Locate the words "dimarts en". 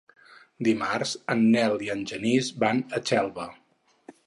0.67-1.43